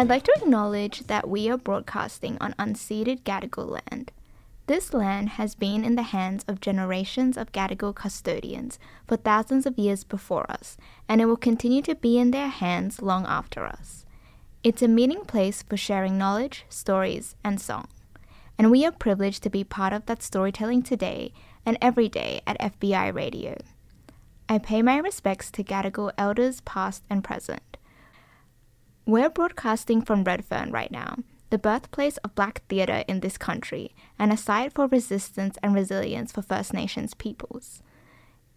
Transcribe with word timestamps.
I'd 0.00 0.08
like 0.08 0.22
to 0.22 0.34
acknowledge 0.34 1.00
that 1.08 1.28
we 1.28 1.50
are 1.50 1.58
broadcasting 1.58 2.38
on 2.40 2.54
unceded 2.58 3.20
Gadigal 3.22 3.82
land. 3.86 4.12
This 4.66 4.94
land 4.94 5.28
has 5.36 5.54
been 5.54 5.84
in 5.84 5.94
the 5.94 6.04
hands 6.04 6.42
of 6.48 6.62
generations 6.62 7.36
of 7.36 7.52
Gadigal 7.52 7.94
custodians 7.94 8.78
for 9.06 9.18
thousands 9.18 9.66
of 9.66 9.78
years 9.78 10.02
before 10.04 10.50
us, 10.50 10.78
and 11.06 11.20
it 11.20 11.26
will 11.26 11.36
continue 11.36 11.82
to 11.82 11.94
be 11.94 12.18
in 12.18 12.30
their 12.30 12.48
hands 12.48 13.02
long 13.02 13.26
after 13.26 13.66
us. 13.66 14.06
It's 14.64 14.80
a 14.80 14.88
meeting 14.88 15.26
place 15.26 15.62
for 15.62 15.76
sharing 15.76 16.16
knowledge, 16.16 16.64
stories, 16.70 17.36
and 17.44 17.60
song. 17.60 17.86
And 18.56 18.70
we 18.70 18.86
are 18.86 18.92
privileged 18.92 19.42
to 19.42 19.50
be 19.50 19.64
part 19.64 19.92
of 19.92 20.06
that 20.06 20.22
storytelling 20.22 20.82
today 20.82 21.34
and 21.66 21.76
every 21.82 22.08
day 22.08 22.40
at 22.46 22.58
FBI 22.58 23.14
Radio. 23.14 23.58
I 24.48 24.56
pay 24.56 24.80
my 24.80 24.96
respects 24.96 25.50
to 25.50 25.62
Gadigal 25.62 26.12
elders 26.16 26.62
past 26.62 27.04
and 27.10 27.22
present. 27.22 27.76
We're 29.06 29.30
broadcasting 29.30 30.02
from 30.02 30.24
Redfern 30.24 30.70
right 30.70 30.90
now, 30.90 31.16
the 31.48 31.58
birthplace 31.58 32.18
of 32.18 32.34
black 32.34 32.62
theatre 32.68 33.02
in 33.08 33.20
this 33.20 33.38
country 33.38 33.94
and 34.18 34.32
a 34.32 34.36
site 34.36 34.74
for 34.74 34.86
resistance 34.86 35.56
and 35.62 35.74
resilience 35.74 36.32
for 36.32 36.42
First 36.42 36.72
Nations 36.72 37.14
peoples. 37.14 37.82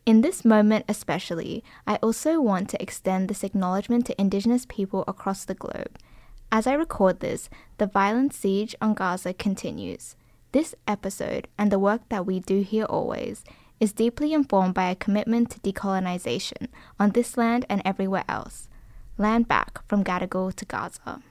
In 0.05 0.21
this 0.21 0.44
moment, 0.44 0.86
especially, 0.89 1.64
I 1.88 1.95
also 1.95 2.41
want 2.41 2.69
to 2.69 2.81
extend 2.81 3.30
this 3.30 3.44
acknowledgement 3.44 4.05
to 4.08 4.21
Indigenous 4.21 4.66
people 4.67 5.05
across 5.08 5.45
the 5.45 5.55
globe. 5.55 5.97
As 6.52 6.67
I 6.67 6.73
record 6.73 7.21
this, 7.21 7.49
the 7.77 7.88
violent 7.88 8.33
siege 8.33 8.75
on 8.81 8.94
Gaza 8.94 9.33
continues. 9.33 10.16
This 10.52 10.75
episode, 10.88 11.47
and 11.58 11.71
the 11.71 11.80
work 11.80 12.02
that 12.09 12.25
we 12.25 12.41
do 12.41 12.61
here 12.61 12.86
always, 12.86 13.44
is 13.80 13.94
deeply 13.94 14.33
informed 14.33 14.73
by 14.73 14.89
a 14.91 14.95
commitment 14.95 15.49
to 15.52 15.59
decolonization 15.61 16.67
on 16.99 17.11
this 17.11 17.38
land 17.38 17.66
and 17.69 17.81
everywhere 17.83 18.25
else. 18.27 18.67
Land 19.17 19.47
back 19.47 19.88
from 19.88 20.03
Gadigal 20.03 20.56
to 20.56 20.66
Gaza. 20.66 21.22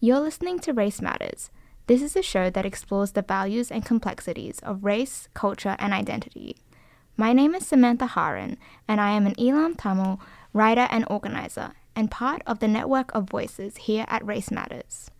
You're 0.00 0.20
listening 0.20 0.58
to 0.60 0.72
Race 0.72 1.02
Matters. 1.02 1.50
This 1.86 2.00
is 2.00 2.16
a 2.16 2.22
show 2.22 2.48
that 2.48 2.64
explores 2.64 3.12
the 3.12 3.20
values 3.20 3.70
and 3.70 3.84
complexities 3.84 4.60
of 4.60 4.82
race, 4.82 5.28
culture, 5.34 5.76
and 5.78 5.92
identity. 5.92 6.56
My 7.18 7.34
name 7.34 7.54
is 7.54 7.66
Samantha 7.66 8.06
Haran, 8.06 8.56
and 8.88 8.98
I 8.98 9.10
am 9.10 9.26
an 9.26 9.34
Eelam 9.34 9.76
Tamil 9.76 10.20
writer 10.54 10.88
and 10.90 11.04
organizer, 11.10 11.72
and 11.94 12.10
part 12.10 12.40
of 12.46 12.60
the 12.60 12.68
network 12.68 13.14
of 13.14 13.28
voices 13.28 13.76
here 13.76 14.06
at 14.08 14.24
Race 14.24 14.50
Matters. 14.50 15.10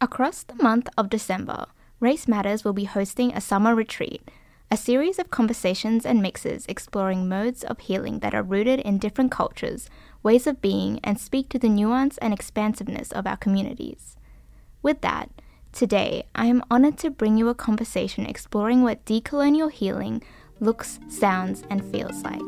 Across 0.00 0.44
the 0.44 0.62
month 0.62 0.88
of 0.96 1.10
December, 1.10 1.66
Race 2.00 2.26
Matters 2.26 2.64
will 2.64 2.72
be 2.72 2.84
hosting 2.84 3.34
a 3.34 3.42
summer 3.42 3.74
retreat, 3.74 4.22
a 4.70 4.76
series 4.78 5.18
of 5.18 5.30
conversations 5.30 6.06
and 6.06 6.22
mixes 6.22 6.64
exploring 6.66 7.28
modes 7.28 7.62
of 7.62 7.78
healing 7.80 8.20
that 8.20 8.34
are 8.34 8.42
rooted 8.42 8.80
in 8.80 8.96
different 8.98 9.30
cultures, 9.30 9.90
ways 10.26 10.48
of 10.48 10.60
being, 10.60 10.98
and 11.04 11.20
speak 11.20 11.48
to 11.48 11.56
the 11.56 11.68
nuance 11.68 12.18
and 12.18 12.34
expansiveness 12.34 13.12
of 13.12 13.28
our 13.28 13.36
communities. 13.36 14.16
With 14.82 15.00
that, 15.02 15.30
today 15.70 16.24
I 16.34 16.46
am 16.46 16.64
honored 16.68 16.98
to 16.98 17.10
bring 17.10 17.36
you 17.36 17.48
a 17.48 17.54
conversation 17.54 18.26
exploring 18.26 18.82
what 18.82 19.04
decolonial 19.04 19.70
healing 19.70 20.24
looks, 20.58 20.98
sounds, 21.08 21.62
and 21.70 21.84
feels 21.92 22.24
like. 22.24 22.42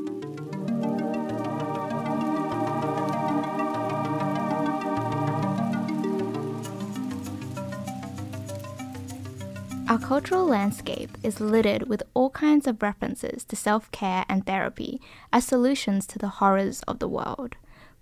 Our 9.89 10.01
cultural 10.01 10.45
landscape 10.45 11.17
is 11.23 11.41
littered 11.41 11.89
with 11.89 12.03
all 12.13 12.31
kinds 12.31 12.67
of 12.67 12.83
references 12.83 13.45
to 13.45 13.55
self 13.55 13.89
care 13.93 14.25
and 14.29 14.45
therapy 14.45 15.01
as 15.33 15.45
solutions 15.45 16.09
to 16.09 16.19
the 16.19 16.35
horrors 16.41 16.83
of 16.89 16.99
the 16.99 17.09
world. 17.09 17.55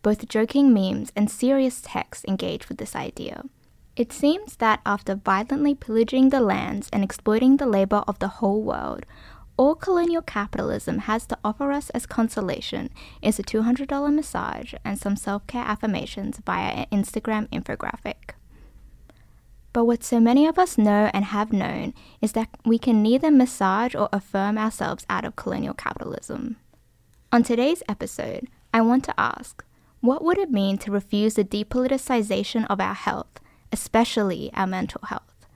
Both 0.03 0.29
joking 0.29 0.73
memes 0.73 1.13
and 1.17 1.31
serious 1.31 1.81
texts 1.81 2.25
engage 2.29 2.69
with 2.69 2.79
this 2.79 2.95
idea. 2.95 3.45
It 3.97 4.13
seems 4.13 4.57
that 4.57 4.81
after 4.85 5.15
violently 5.15 5.75
pillaging 5.75 6.29
the 6.29 6.41
lands 6.41 6.89
and 6.93 7.03
exploiting 7.03 7.57
the 7.57 7.67
labor 7.67 8.05
of 8.07 8.19
the 8.19 8.29
whole 8.29 8.63
world, 8.63 9.07
all 9.57 9.75
colonial 9.75 10.21
capitalism 10.21 10.99
has 11.01 11.27
to 11.27 11.39
offer 11.43 11.73
us 11.73 11.89
as 11.91 12.05
consolation 12.05 12.91
is 13.23 13.39
a 13.39 13.43
$200 13.43 14.15
massage 14.15 14.75
and 14.85 14.99
some 14.99 15.17
self 15.17 15.47
care 15.47 15.65
affirmations 15.65 16.41
via 16.45 16.73
an 16.73 16.87
Instagram 16.93 17.49
infographic. 17.49 18.35
But 19.73 19.87
what 19.87 20.05
so 20.05 20.21
many 20.21 20.47
of 20.47 20.59
us 20.59 20.79
know 20.79 21.11
and 21.13 21.27
have 21.27 21.53
known 21.53 21.95
is 22.21 22.33
that 22.33 22.49
we 22.65 22.79
can 22.79 23.03
neither 23.03 23.31
massage 23.31 23.95
or 23.95 24.09
affirm 24.13 24.59
ourselves 24.59 25.07
out 25.09 25.25
of 25.25 25.37
colonial 25.37 25.75
capitalism. 25.75 26.57
On 27.33 27.43
today's 27.43 27.83
episode, 27.89 28.49
I 28.73 28.81
want 28.83 29.05
to 29.05 29.21
ask 29.21 29.65
what 30.07 30.23
would 30.23 30.39
it 30.39 30.51
mean 30.51 30.79
to 30.79 30.93
refuse 30.93 31.35
the 31.35 31.45
depoliticization 31.45 32.65
of 32.71 32.81
our 32.81 32.95
health, 32.95 33.41
especially 33.73 34.53
our 34.55 34.67
mental 34.67 35.01
health? 35.09 35.47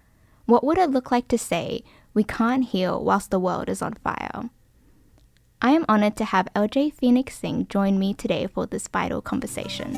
What 0.44 0.64
would 0.64 0.76
it 0.76 0.90
look 0.90 1.12
like 1.12 1.28
to 1.28 1.38
say 1.38 1.84
we 2.14 2.24
can't 2.24 2.64
heal 2.64 3.02
whilst 3.04 3.30
the 3.30 3.38
world 3.38 3.68
is 3.68 3.80
on 3.80 3.94
fire? 3.94 4.50
I 5.62 5.70
am 5.70 5.84
honored 5.88 6.16
to 6.16 6.24
have 6.24 6.48
LJ 6.56 6.94
Phoenix 6.94 7.38
Singh 7.38 7.68
join 7.68 7.98
me 7.98 8.12
today 8.12 8.48
for 8.48 8.66
this 8.66 8.88
vital 8.88 9.22
conversation. 9.22 9.94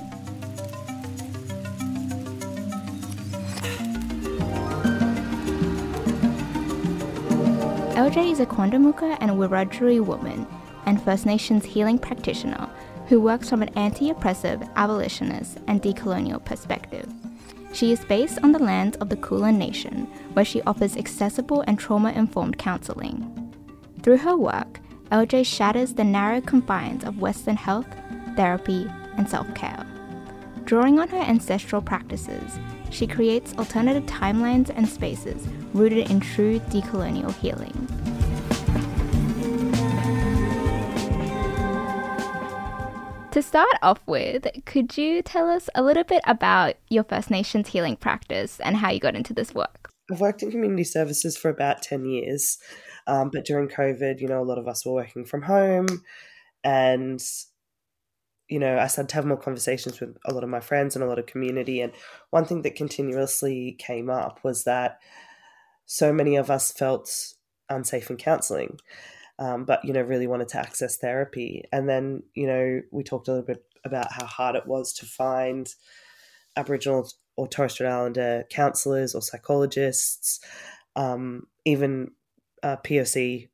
LJ 7.94 8.32
is 8.32 8.40
a 8.40 8.46
Quandamooka 8.46 9.16
and 9.20 9.30
Wiradjuri 9.32 10.04
woman 10.04 10.46
and 10.84 11.02
First 11.02 11.24
Nations 11.24 11.64
healing 11.64 11.98
practitioner 11.98 12.68
who 13.12 13.20
works 13.20 13.50
from 13.50 13.60
an 13.60 13.68
anti 13.76 14.08
oppressive, 14.08 14.66
abolitionist, 14.76 15.58
and 15.66 15.82
decolonial 15.82 16.42
perspective. 16.42 17.06
She 17.74 17.92
is 17.92 18.02
based 18.06 18.38
on 18.42 18.52
the 18.52 18.58
lands 18.58 18.96
of 18.96 19.10
the 19.10 19.18
Kulin 19.18 19.58
Nation, 19.58 20.06
where 20.32 20.46
she 20.46 20.62
offers 20.62 20.96
accessible 20.96 21.62
and 21.66 21.78
trauma 21.78 22.12
informed 22.12 22.56
counseling. 22.56 23.52
Through 24.02 24.16
her 24.16 24.34
work, 24.34 24.80
LJ 25.10 25.44
shatters 25.44 25.92
the 25.92 26.04
narrow 26.04 26.40
confines 26.40 27.04
of 27.04 27.20
Western 27.20 27.56
health, 27.56 27.86
therapy, 28.34 28.90
and 29.18 29.28
self 29.28 29.54
care. 29.54 29.86
Drawing 30.64 30.98
on 30.98 31.08
her 31.08 31.18
ancestral 31.18 31.82
practices, 31.82 32.58
she 32.88 33.06
creates 33.06 33.52
alternative 33.58 34.06
timelines 34.06 34.70
and 34.74 34.88
spaces 34.88 35.46
rooted 35.74 36.10
in 36.10 36.18
true 36.18 36.60
decolonial 36.60 37.34
healing. 37.34 38.01
To 43.32 43.40
start 43.40 43.78
off 43.80 43.98
with, 44.06 44.46
could 44.66 44.98
you 44.98 45.22
tell 45.22 45.48
us 45.48 45.70
a 45.74 45.82
little 45.82 46.04
bit 46.04 46.20
about 46.26 46.74
your 46.90 47.02
First 47.02 47.30
Nations 47.30 47.68
healing 47.68 47.96
practice 47.96 48.60
and 48.60 48.76
how 48.76 48.90
you 48.90 49.00
got 49.00 49.14
into 49.14 49.32
this 49.32 49.54
work? 49.54 49.90
I've 50.10 50.20
worked 50.20 50.42
in 50.42 50.50
community 50.50 50.84
services 50.84 51.34
for 51.34 51.48
about 51.48 51.80
10 51.80 52.04
years, 52.04 52.58
um, 53.06 53.30
but 53.32 53.46
during 53.46 53.68
COVID, 53.68 54.20
you 54.20 54.28
know, 54.28 54.42
a 54.42 54.44
lot 54.44 54.58
of 54.58 54.68
us 54.68 54.84
were 54.84 54.92
working 54.92 55.24
from 55.24 55.40
home 55.42 55.86
and 56.62 57.22
you 58.48 58.58
know, 58.58 58.78
I 58.78 58.86
started 58.88 59.08
to 59.08 59.14
have 59.14 59.24
more 59.24 59.38
conversations 59.38 59.98
with 59.98 60.14
a 60.26 60.34
lot 60.34 60.44
of 60.44 60.50
my 60.50 60.60
friends 60.60 60.94
and 60.94 61.02
a 61.02 61.08
lot 61.08 61.18
of 61.18 61.24
community. 61.24 61.80
And 61.80 61.90
one 62.28 62.44
thing 62.44 62.60
that 62.62 62.76
continuously 62.76 63.76
came 63.78 64.10
up 64.10 64.40
was 64.44 64.64
that 64.64 64.98
so 65.86 66.12
many 66.12 66.36
of 66.36 66.50
us 66.50 66.70
felt 66.70 67.32
unsafe 67.70 68.10
in 68.10 68.18
counseling, 68.18 68.76
um, 69.42 69.64
but, 69.64 69.84
you 69.84 69.92
know, 69.92 70.02
really 70.02 70.26
wanted 70.26 70.48
to 70.48 70.58
access 70.58 70.96
therapy. 70.96 71.64
And 71.72 71.88
then, 71.88 72.22
you 72.34 72.46
know, 72.46 72.82
we 72.90 73.02
talked 73.02 73.28
a 73.28 73.32
little 73.32 73.46
bit 73.46 73.64
about 73.84 74.12
how 74.12 74.26
hard 74.26 74.54
it 74.56 74.66
was 74.66 74.92
to 74.94 75.06
find 75.06 75.74
Aboriginal 76.56 77.08
or 77.36 77.48
Torres 77.48 77.72
Strait 77.72 77.88
Islander 77.88 78.44
counselors 78.50 79.14
or 79.14 79.22
psychologists, 79.22 80.40
um, 80.94 81.46
even 81.64 82.12
uh, 82.62 82.76
POC 82.76 83.48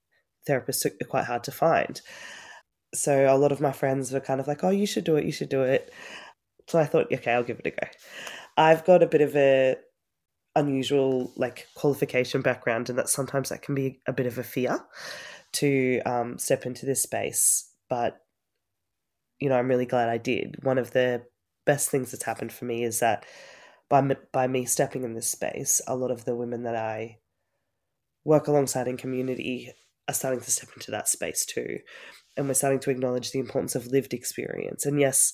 therapists 0.48 0.84
are 0.84 1.06
quite 1.06 1.24
hard 1.24 1.44
to 1.44 1.52
find 1.52 2.00
so 2.94 3.32
a 3.32 3.36
lot 3.36 3.52
of 3.52 3.60
my 3.60 3.72
friends 3.72 4.12
were 4.12 4.20
kind 4.20 4.40
of 4.40 4.48
like, 4.48 4.64
"Oh, 4.64 4.70
you 4.70 4.86
should 4.86 5.04
do 5.04 5.16
it. 5.16 5.24
You 5.24 5.32
should 5.32 5.48
do 5.48 5.62
it." 5.62 5.92
So 6.68 6.78
I 6.78 6.84
thought, 6.84 7.12
okay, 7.12 7.32
I'll 7.32 7.44
give 7.44 7.60
it 7.60 7.66
a 7.66 7.70
go. 7.70 7.88
I've 8.56 8.84
got 8.84 9.02
a 9.02 9.06
bit 9.06 9.20
of 9.20 9.36
a 9.36 9.76
unusual 10.56 11.32
like 11.36 11.66
qualification 11.74 12.42
background, 12.42 12.88
and 12.88 12.98
that 12.98 13.08
sometimes 13.08 13.50
that 13.50 13.62
can 13.62 13.74
be 13.74 14.00
a 14.06 14.12
bit 14.12 14.26
of 14.26 14.38
a 14.38 14.42
fear 14.42 14.80
to 15.54 16.00
um, 16.06 16.38
step 16.38 16.66
into 16.66 16.86
this 16.86 17.02
space. 17.02 17.70
But 17.88 18.20
you 19.40 19.48
know, 19.48 19.56
I'm 19.56 19.68
really 19.68 19.86
glad 19.86 20.08
I 20.08 20.18
did. 20.18 20.56
One 20.62 20.78
of 20.78 20.90
the 20.92 21.22
best 21.64 21.90
things 21.90 22.10
that's 22.10 22.24
happened 22.24 22.52
for 22.52 22.64
me 22.64 22.82
is 22.82 23.00
that 23.00 23.24
by 23.88 24.00
me, 24.00 24.16
by 24.32 24.46
me 24.46 24.64
stepping 24.64 25.04
in 25.04 25.14
this 25.14 25.30
space, 25.30 25.80
a 25.86 25.96
lot 25.96 26.10
of 26.10 26.24
the 26.24 26.34
women 26.34 26.64
that 26.64 26.76
I 26.76 27.18
work 28.24 28.48
alongside 28.48 28.88
in 28.88 28.96
community 28.96 29.72
are 30.08 30.14
starting 30.14 30.40
to 30.40 30.50
step 30.50 30.70
into 30.74 30.90
that 30.90 31.08
space 31.08 31.46
too. 31.46 31.78
And 32.36 32.46
we're 32.46 32.54
starting 32.54 32.80
to 32.80 32.90
acknowledge 32.90 33.30
the 33.30 33.38
importance 33.38 33.74
of 33.74 33.86
lived 33.86 34.12
experience. 34.12 34.86
And 34.86 35.00
yes, 35.00 35.32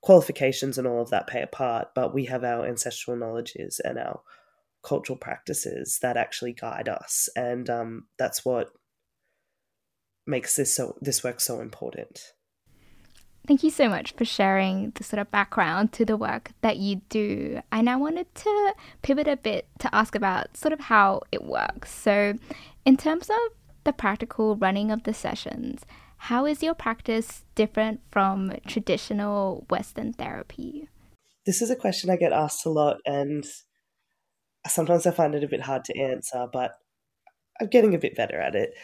qualifications 0.00 0.78
and 0.78 0.86
all 0.86 1.02
of 1.02 1.10
that 1.10 1.26
play 1.26 1.42
a 1.42 1.46
part, 1.46 1.88
but 1.94 2.14
we 2.14 2.24
have 2.26 2.44
our 2.44 2.66
ancestral 2.66 3.16
knowledges 3.16 3.80
and 3.84 3.98
our 3.98 4.20
cultural 4.82 5.18
practices 5.18 5.98
that 6.02 6.16
actually 6.16 6.52
guide 6.52 6.88
us. 6.88 7.28
And 7.36 7.68
um, 7.68 8.06
that's 8.18 8.44
what 8.44 8.70
makes 10.26 10.56
this 10.56 10.74
so 10.74 10.96
this 11.00 11.24
work 11.24 11.40
so 11.40 11.60
important. 11.60 12.20
Thank 13.46 13.62
you 13.62 13.70
so 13.70 13.88
much 13.88 14.12
for 14.12 14.24
sharing 14.24 14.90
the 14.94 15.02
sort 15.02 15.18
of 15.18 15.30
background 15.30 15.92
to 15.94 16.04
the 16.04 16.16
work 16.16 16.52
that 16.60 16.76
you 16.76 17.00
do. 17.08 17.60
I 17.72 17.80
now 17.80 17.98
wanted 17.98 18.32
to 18.34 18.74
pivot 19.02 19.26
a 19.26 19.36
bit 19.36 19.66
to 19.78 19.92
ask 19.94 20.14
about 20.14 20.56
sort 20.56 20.72
of 20.72 20.80
how 20.80 21.22
it 21.32 21.42
works. 21.42 21.90
So, 21.90 22.34
in 22.84 22.96
terms 22.96 23.30
of 23.30 23.38
the 23.84 23.92
practical 23.92 24.56
running 24.56 24.90
of 24.90 25.04
the 25.04 25.14
sessions, 25.14 25.84
how 26.24 26.44
is 26.44 26.62
your 26.62 26.74
practice 26.74 27.44
different 27.54 28.00
from 28.12 28.52
traditional 28.66 29.66
Western 29.70 30.12
therapy? 30.12 30.88
This 31.46 31.62
is 31.62 31.70
a 31.70 31.76
question 31.76 32.10
I 32.10 32.16
get 32.16 32.32
asked 32.32 32.66
a 32.66 32.70
lot, 32.70 32.98
and 33.06 33.44
sometimes 34.66 35.06
I 35.06 35.12
find 35.12 35.34
it 35.34 35.42
a 35.42 35.48
bit 35.48 35.62
hard 35.62 35.84
to 35.86 35.98
answer, 35.98 36.46
but 36.52 36.72
I'm 37.58 37.68
getting 37.68 37.94
a 37.94 37.98
bit 37.98 38.14
better 38.14 38.38
at 38.38 38.54
it. 38.54 38.74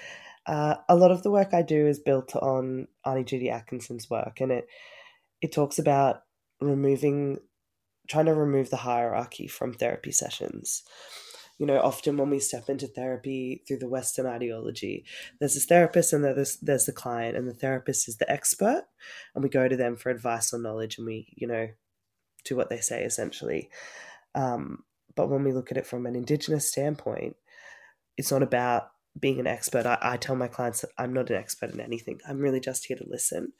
Uh, 0.46 0.76
a 0.88 0.94
lot 0.96 1.10
of 1.10 1.22
the 1.22 1.30
work 1.30 1.52
I 1.52 1.62
do 1.62 1.86
is 1.86 1.98
built 1.98 2.36
on 2.36 2.86
Auntie 3.04 3.24
Judy 3.24 3.50
Atkinson's 3.50 4.08
work, 4.08 4.40
and 4.40 4.52
it 4.52 4.68
it 5.42 5.52
talks 5.52 5.78
about 5.78 6.22
removing, 6.60 7.38
trying 8.08 8.26
to 8.26 8.34
remove 8.34 8.70
the 8.70 8.76
hierarchy 8.76 9.48
from 9.48 9.74
therapy 9.74 10.12
sessions. 10.12 10.82
You 11.58 11.66
know, 11.66 11.80
often 11.80 12.16
when 12.16 12.30
we 12.30 12.38
step 12.38 12.68
into 12.68 12.86
therapy 12.86 13.62
through 13.66 13.78
the 13.78 13.88
Western 13.88 14.26
ideology, 14.26 15.04
there's 15.40 15.54
this 15.54 15.64
therapist 15.64 16.12
and 16.12 16.22
there's 16.22 16.58
there's 16.58 16.84
the 16.84 16.92
client, 16.92 17.36
and 17.36 17.48
the 17.48 17.54
therapist 17.54 18.08
is 18.08 18.18
the 18.18 18.30
expert, 18.30 18.84
and 19.34 19.42
we 19.42 19.50
go 19.50 19.66
to 19.66 19.76
them 19.76 19.96
for 19.96 20.10
advice 20.10 20.52
or 20.52 20.58
knowledge, 20.58 20.98
and 20.98 21.06
we 21.06 21.32
you 21.36 21.46
know 21.46 21.68
do 22.44 22.56
what 22.56 22.70
they 22.70 22.80
say 22.80 23.02
essentially. 23.02 23.68
Um, 24.34 24.84
but 25.16 25.28
when 25.28 25.42
we 25.42 25.52
look 25.52 25.72
at 25.72 25.78
it 25.78 25.86
from 25.86 26.06
an 26.06 26.14
Indigenous 26.14 26.68
standpoint, 26.68 27.36
it's 28.16 28.30
not 28.30 28.42
about 28.42 28.90
being 29.18 29.40
an 29.40 29.46
expert, 29.46 29.86
I, 29.86 29.98
I 30.00 30.16
tell 30.16 30.36
my 30.36 30.48
clients 30.48 30.82
that 30.82 30.90
I'm 30.98 31.12
not 31.12 31.30
an 31.30 31.36
expert 31.36 31.70
in 31.70 31.80
anything. 31.80 32.20
I'm 32.28 32.38
really 32.38 32.60
just 32.60 32.86
here 32.86 32.96
to 32.96 33.06
listen. 33.08 33.52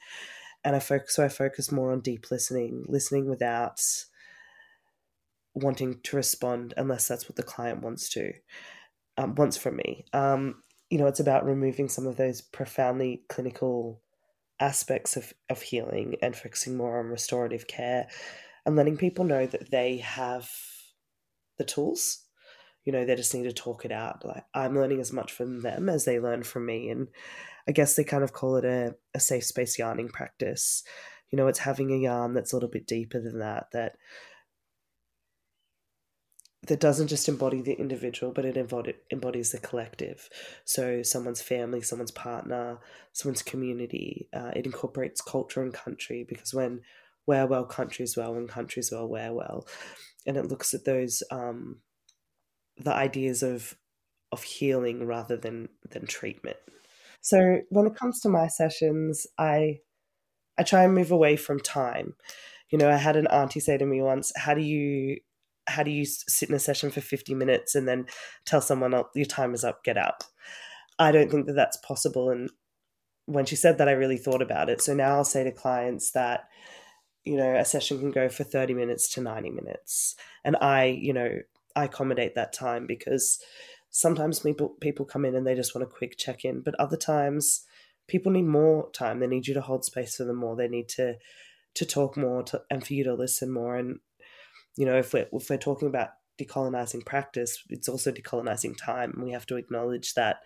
And 0.63 0.75
I 0.75 0.79
focus, 0.79 1.15
so 1.15 1.23
I 1.23 1.29
focus 1.29 1.71
more 1.71 1.91
on 1.91 2.01
deep 2.01 2.31
listening, 2.31 2.85
listening 2.87 3.29
without 3.29 3.81
wanting 5.53 5.99
to 6.03 6.15
respond 6.15 6.73
unless 6.77 7.07
that's 7.07 7.27
what 7.27 7.35
the 7.35 7.43
client 7.43 7.81
wants 7.81 8.09
to, 8.09 8.33
um, 9.17 9.35
wants 9.35 9.57
from 9.57 9.77
me. 9.77 10.05
Um, 10.13 10.63
you 10.89 10.97
know, 10.97 11.07
it's 11.07 11.19
about 11.19 11.45
removing 11.45 11.89
some 11.89 12.07
of 12.07 12.15
those 12.15 12.41
profoundly 12.41 13.23
clinical 13.29 14.01
aspects 14.59 15.17
of, 15.17 15.33
of 15.49 15.61
healing 15.61 16.15
and 16.21 16.35
focusing 16.35 16.77
more 16.77 16.99
on 16.99 17.07
restorative 17.07 17.67
care 17.67 18.07
and 18.65 18.75
letting 18.75 18.97
people 18.97 19.25
know 19.25 19.45
that 19.45 19.71
they 19.71 19.97
have 19.97 20.49
the 21.57 21.63
tools 21.63 22.26
you 22.87 22.93
know, 22.93 23.03
they 23.03 23.15
just 23.15 23.33
need 23.35 23.43
to 23.43 23.51
talk 23.51 23.83
it 23.83 23.91
out. 23.91 24.23
Like 24.23 24.45
I'm 24.53 24.73
learning 24.73 25.01
as 25.01 25.11
much 25.11 25.33
from 25.33 25.59
them 25.59 25.89
as 25.89 26.05
they 26.05 26.21
learn 26.21 26.43
from 26.43 26.65
me. 26.65 26.89
And 26.89 27.09
I 27.67 27.73
guess 27.73 27.97
they 27.97 28.05
kind 28.05 28.23
of 28.23 28.31
call 28.31 28.55
it 28.55 28.63
a, 28.63 28.95
a 29.13 29.19
safe 29.19 29.43
space 29.43 29.77
yarning 29.77 30.07
practice. 30.07 30.83
You 31.29 31.35
know, 31.35 31.47
it's 31.47 31.59
having 31.59 31.91
a 31.91 31.97
yarn 31.97 32.33
that's 32.33 32.53
a 32.53 32.55
little 32.55 32.69
bit 32.69 32.87
deeper 32.87 33.19
than 33.19 33.39
that, 33.39 33.65
that 33.73 33.97
that 36.67 36.79
doesn't 36.79 37.09
just 37.09 37.27
embody 37.27 37.61
the 37.61 37.73
individual, 37.73 38.31
but 38.31 38.45
it 38.45 38.55
embodies 38.55 39.51
the 39.51 39.59
collective. 39.59 40.29
So 40.63 41.03
someone's 41.03 41.41
family, 41.41 41.81
someone's 41.81 42.11
partner, 42.11 42.79
someone's 43.11 43.43
community. 43.43 44.29
Uh, 44.33 44.51
it 44.55 44.65
incorporates 44.65 45.19
culture 45.19 45.61
and 45.61 45.73
country 45.73 46.25
because 46.27 46.53
when 46.53 46.81
we're 47.25 47.47
well, 47.47 47.65
country's 47.65 48.15
well, 48.15 48.33
when 48.33 48.47
country's 48.47 48.93
well, 48.93 49.09
we're 49.09 49.33
well. 49.33 49.67
And 50.25 50.37
it 50.37 50.47
looks 50.47 50.73
at 50.73 50.85
those 50.85 51.21
um, 51.31 51.81
the 52.87 52.95
ideas 52.95 53.43
of 53.43 53.75
of 54.31 54.43
healing 54.43 55.05
rather 55.05 55.35
than 55.37 55.69
than 55.91 56.07
treatment. 56.07 56.57
So 57.21 57.59
when 57.69 57.85
it 57.85 57.95
comes 57.95 58.21
to 58.21 58.29
my 58.29 58.47
sessions, 58.47 59.27
I 59.37 59.79
I 60.57 60.63
try 60.63 60.83
and 60.83 60.95
move 60.95 61.11
away 61.11 61.35
from 61.35 61.59
time. 61.59 62.15
You 62.71 62.77
know, 62.77 62.89
I 62.89 62.95
had 62.97 63.17
an 63.17 63.27
auntie 63.27 63.59
say 63.59 63.77
to 63.77 63.85
me 63.85 64.01
once, 64.01 64.31
"How 64.37 64.53
do 64.53 64.61
you 64.61 65.19
how 65.67 65.83
do 65.83 65.91
you 65.91 66.05
sit 66.05 66.49
in 66.49 66.55
a 66.55 66.59
session 66.59 66.91
for 66.91 67.01
50 67.01 67.33
minutes 67.35 67.75
and 67.75 67.87
then 67.87 68.05
tell 68.45 68.61
someone 68.61 68.93
oh, 68.93 69.09
your 69.13 69.25
time 69.25 69.53
is 69.53 69.65
up, 69.65 69.83
get 69.83 69.97
out?" 69.97 70.23
I 70.99 71.11
don't 71.11 71.29
think 71.29 71.45
that 71.47 71.53
that's 71.53 71.77
possible 71.77 72.29
and 72.29 72.49
when 73.25 73.45
she 73.45 73.57
said 73.57 73.77
that 73.77 73.89
I 73.89 73.91
really 73.91 74.17
thought 74.17 74.41
about 74.41 74.69
it. 74.69 74.81
So 74.81 74.93
now 74.93 75.15
I'll 75.15 75.25
say 75.25 75.43
to 75.43 75.51
clients 75.51 76.11
that 76.11 76.47
you 77.27 77.35
know, 77.35 77.55
a 77.55 77.65
session 77.65 77.99
can 77.99 78.11
go 78.11 78.29
for 78.29 78.45
30 78.45 78.73
minutes 78.73 79.09
to 79.09 79.21
90 79.21 79.51
minutes. 79.51 80.15
And 80.45 80.55
I, 80.61 80.85
you 80.85 81.11
know, 81.11 81.39
I 81.77 81.85
accommodate 81.85 82.33
that 82.35 82.53
time 82.53 82.87
because 82.87 83.39
sometimes 83.91 84.39
people 84.39 84.75
people 84.81 85.05
come 85.05 85.25
in 85.25 85.35
and 85.35 85.45
they 85.45 85.55
just 85.55 85.75
want 85.75 85.87
a 85.87 85.97
quick 85.97 86.17
check 86.17 86.43
in, 86.43 86.61
but 86.61 86.75
other 86.75 86.97
times 86.97 87.65
people 88.07 88.31
need 88.31 88.45
more 88.45 88.89
time. 88.91 89.19
They 89.19 89.27
need 89.27 89.47
you 89.47 89.53
to 89.53 89.61
hold 89.61 89.85
space 89.85 90.15
for 90.15 90.23
them 90.23 90.37
more. 90.37 90.55
They 90.55 90.67
need 90.67 90.89
to 90.89 91.15
to 91.75 91.85
talk 91.85 92.17
more 92.17 92.41
to, 92.41 92.63
and 92.71 92.85
for 92.85 92.93
you 92.93 93.03
to 93.03 93.13
listen 93.13 93.51
more. 93.51 93.75
And 93.75 93.99
you 94.75 94.85
know, 94.85 94.97
if 94.97 95.13
we're 95.13 95.27
if 95.31 95.49
we're 95.49 95.57
talking 95.57 95.87
about 95.87 96.09
decolonizing 96.41 97.05
practice, 97.05 97.63
it's 97.69 97.87
also 97.87 98.11
decolonizing 98.11 98.75
time. 98.75 99.11
And 99.13 99.23
we 99.23 99.31
have 99.31 99.45
to 99.47 99.57
acknowledge 99.57 100.15
that 100.15 100.37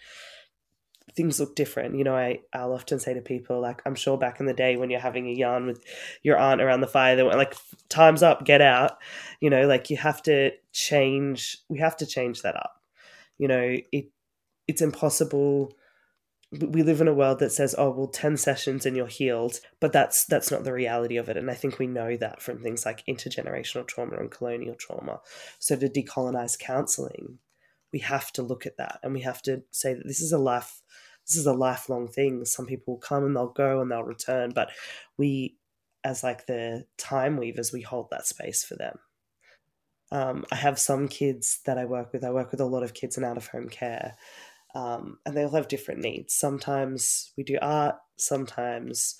things 1.16 1.40
look 1.40 1.56
different. 1.56 1.98
You 1.98 2.04
know, 2.04 2.16
I, 2.16 2.40
I'll 2.54 2.74
often 2.74 3.00
say 3.00 3.13
to 3.13 3.22
people, 3.22 3.60
like, 3.62 3.81
I'm 3.86 3.96
sure 3.96 4.18
back 4.18 4.40
in 4.40 4.46
the 4.46 4.54
day 4.54 4.78
when 4.78 4.90
you're 4.90 5.00
having 5.00 5.28
a 5.28 5.34
yarn 5.34 5.68
with 5.68 5.84
your 6.24 6.38
aunt 6.38 6.62
around 6.62 6.81
the 6.81 6.88
fire, 6.88 7.16
they 7.16 7.24
were 7.24 7.36
like, 7.36 7.56
time's 7.90 8.24
up, 8.24 8.46
get 8.46 8.62
out. 8.62 8.98
You 9.40 9.50
know, 9.50 9.68
like 9.68 9.90
you 9.90 9.98
have 9.98 10.22
to 10.24 10.52
change, 10.72 11.58
we 11.69 11.80
have 11.80 11.98
to 11.98 12.06
change 12.06 12.42
that 12.42 12.56
up. 12.56 12.81
You 13.38 13.48
know, 13.48 13.78
it 13.92 14.12
it's 14.68 14.81
impossible. 14.81 15.74
We 16.52 16.84
live 16.84 17.02
in 17.02 17.08
a 17.08 17.14
world 17.14 17.40
that 17.40 17.52
says, 17.52 17.75
oh, 17.78 17.92
well, 17.92 18.07
10 18.07 18.36
sessions 18.38 18.86
and 18.86 18.96
you're 18.96 19.07
healed. 19.07 19.60
But 19.80 19.94
that's 19.94 20.25
that's 20.25 20.52
not 20.52 20.64
the 20.64 20.74
reality 20.74 21.18
of 21.18 21.30
it. 21.30 21.38
And 21.38 21.50
I 21.50 21.54
think 21.54 21.80
we 21.80 21.88
know 21.88 22.18
that 22.18 22.42
from 22.42 22.62
things 22.62 22.86
like 22.86 23.06
intergenerational 23.06 23.88
trauma 23.88 24.18
and 24.18 24.30
colonial 24.30 24.75
trauma. 24.75 25.21
So 25.59 25.76
to 25.76 25.90
decolonize 25.90 26.59
counseling, 26.59 27.40
we 27.92 28.00
have 28.00 28.31
to 28.33 28.42
look 28.42 28.66
at 28.66 28.78
that 28.78 29.00
and 29.04 29.14
we 29.14 29.21
have 29.21 29.42
to 29.44 29.64
say 29.71 29.94
that 29.94 30.07
this 30.07 30.21
is 30.21 30.31
a 30.31 30.38
life 30.38 30.81
this 31.28 31.37
is 31.37 31.45
a 31.45 31.54
lifelong 31.54 32.07
thing. 32.07 32.45
Some 32.45 32.66
people 32.66 32.97
come 32.97 33.23
and 33.23 33.35
they'll 33.35 33.47
go 33.47 33.81
and 33.81 33.92
they'll 33.92 34.04
return 34.04 34.51
but 34.54 34.71
we 35.18 35.57
as 36.04 36.23
like 36.23 36.47
the 36.47 36.85
time 36.97 37.37
weavers 37.37 37.71
we 37.71 37.81
hold 37.81 38.09
that 38.09 38.28
space 38.28 38.63
for 38.63 38.75
them. 38.75 38.97
Um, 40.13 40.44
i 40.51 40.56
have 40.56 40.78
some 40.78 41.07
kids 41.07 41.59
that 41.66 41.78
i 41.78 41.85
work 41.85 42.11
with. 42.11 42.23
I 42.23 42.31
work 42.31 42.51
with 42.51 42.59
a 42.59 42.66
lot 42.66 42.83
of 42.83 42.94
kids 42.94 43.18
in 43.18 43.23
out 43.23 43.37
of 43.37 43.47
home 43.47 43.69
care 43.69 44.16
um, 44.75 45.19
and 45.25 45.35
they 45.35 45.44
all 45.44 45.51
have 45.51 45.68
different 45.68 46.01
needs. 46.01 46.33
Sometimes 46.33 47.31
we 47.37 47.44
do 47.44 47.57
art 47.61 47.95
sometimes 48.18 49.16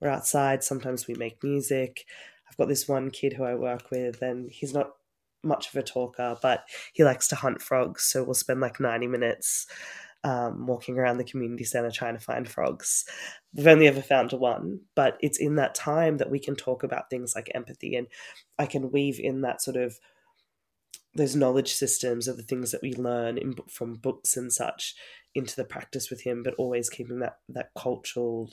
we're 0.00 0.08
outside 0.08 0.64
sometimes 0.64 1.06
we 1.06 1.14
make 1.14 1.42
music. 1.42 2.04
I've 2.48 2.56
got 2.56 2.68
this 2.68 2.88
one 2.88 3.10
kid 3.10 3.34
who 3.34 3.44
i 3.44 3.54
work 3.54 3.90
with 3.90 4.22
and 4.22 4.50
he's 4.50 4.74
not 4.74 4.92
much 5.42 5.68
of 5.68 5.76
a 5.76 5.82
talker, 5.82 6.36
but 6.42 6.64
he 6.92 7.04
likes 7.04 7.28
to 7.28 7.36
hunt 7.36 7.62
frogs. 7.62 8.04
So 8.04 8.22
we'll 8.22 8.34
spend 8.34 8.60
like 8.60 8.80
90 8.80 9.06
minutes 9.06 9.66
um, 10.24 10.66
walking 10.66 10.98
around 10.98 11.18
the 11.18 11.24
community 11.24 11.64
center 11.64 11.90
trying 11.90 12.14
to 12.14 12.24
find 12.24 12.48
frogs. 12.48 13.04
We've 13.54 13.66
only 13.66 13.88
ever 13.88 14.02
found 14.02 14.32
one, 14.32 14.80
but 14.94 15.16
it's 15.20 15.38
in 15.38 15.56
that 15.56 15.74
time 15.74 16.18
that 16.18 16.30
we 16.30 16.38
can 16.38 16.56
talk 16.56 16.82
about 16.82 17.10
things 17.10 17.34
like 17.34 17.50
empathy. 17.54 17.96
And 17.96 18.06
I 18.58 18.66
can 18.66 18.90
weave 18.90 19.18
in 19.18 19.40
that 19.42 19.62
sort 19.62 19.76
of 19.76 19.98
those 21.14 21.34
knowledge 21.34 21.72
systems 21.72 22.28
of 22.28 22.36
the 22.36 22.42
things 22.42 22.70
that 22.70 22.82
we 22.82 22.94
learn 22.94 23.36
in, 23.36 23.56
from 23.68 23.94
books 23.94 24.36
and 24.36 24.52
such 24.52 24.94
into 25.34 25.56
the 25.56 25.64
practice 25.64 26.10
with 26.10 26.22
him, 26.22 26.42
but 26.42 26.54
always 26.54 26.88
keeping 26.88 27.18
that, 27.20 27.38
that 27.48 27.70
cultural 27.76 28.52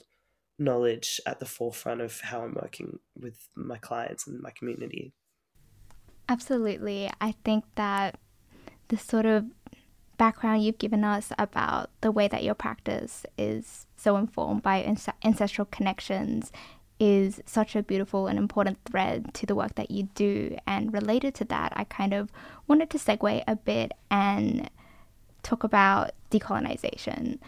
knowledge 0.58 1.20
at 1.26 1.38
the 1.38 1.46
forefront 1.46 2.00
of 2.00 2.20
how 2.20 2.42
I'm 2.42 2.54
working 2.60 2.98
with 3.14 3.48
my 3.54 3.78
clients 3.78 4.26
and 4.26 4.40
my 4.40 4.50
community. 4.50 5.12
Absolutely. 6.28 7.10
I 7.20 7.32
think 7.44 7.64
that 7.76 8.18
the 8.88 8.98
sort 8.98 9.26
of 9.26 9.46
background 10.18 10.62
you've 10.62 10.78
given 10.78 11.04
us 11.04 11.32
about 11.38 11.90
the 12.00 12.10
way 12.10 12.28
that 12.28 12.44
your 12.44 12.54
practice 12.54 13.24
is 13.38 13.86
so 13.96 14.16
informed 14.16 14.62
by 14.62 14.96
ancestral 15.24 15.64
connections 15.70 16.52
is 17.00 17.40
such 17.46 17.76
a 17.76 17.82
beautiful 17.82 18.26
and 18.26 18.38
important 18.38 18.78
thread 18.84 19.32
to 19.32 19.46
the 19.46 19.54
work 19.54 19.76
that 19.76 19.90
you 19.90 20.08
do. 20.14 20.56
And 20.66 20.92
related 20.92 21.34
to 21.36 21.44
that, 21.46 21.72
I 21.76 21.84
kind 21.84 22.12
of 22.12 22.30
wanted 22.66 22.90
to 22.90 22.98
segue 22.98 23.44
a 23.46 23.56
bit 23.56 23.92
and 24.10 24.68
talk 25.42 25.64
about 25.64 26.10
decolonization. 26.30 27.38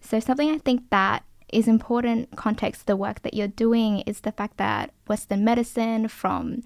So, 0.00 0.20
something 0.20 0.50
I 0.50 0.58
think 0.58 0.90
that 0.90 1.22
is 1.52 1.68
important 1.68 2.34
context 2.36 2.82
to 2.82 2.86
the 2.88 2.96
work 2.96 3.22
that 3.22 3.34
you're 3.34 3.46
doing 3.46 4.00
is 4.00 4.20
the 4.20 4.32
fact 4.32 4.56
that 4.56 4.92
Western 5.06 5.44
medicine, 5.44 6.08
from 6.08 6.62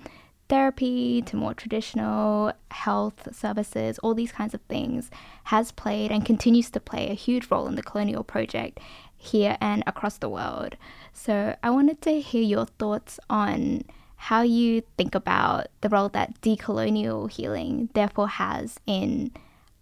therapy 0.49 1.23
to 1.23 1.37
more 1.37 1.55
traditional 1.55 2.53
health 2.71 3.35
services, 3.35 3.99
all 4.01 4.15
these 4.15 4.33
kinds 4.33 4.55
of 4.55 4.61
things, 4.63 5.11
has 5.45 5.73
played 5.73 6.11
and 6.11 6.25
continues 6.25 6.71
to 6.71 6.81
play 6.81 7.11
a 7.11 7.15
huge 7.15 7.51
role 7.51 7.67
in 7.67 7.75
the 7.75 7.83
colonial 7.83 8.25
project 8.25 8.81
here 9.17 9.57
and 9.61 9.83
across 9.87 10.19
the 10.19 10.29
world. 10.29 10.77
So 11.13 11.57
I 11.63 11.71
wanted 11.71 12.01
to 12.03 12.21
hear 12.21 12.43
your 12.43 12.67
thoughts 12.67 13.19
on 13.29 13.85
how 14.17 14.43
you 14.43 14.83
think 14.97 15.15
about 15.15 15.69
the 15.81 15.89
role 15.89 16.09
that 16.09 16.41
decolonial 16.41 17.31
healing 17.31 17.89
therefore 17.95 18.29
has 18.29 18.81
in 18.87 19.33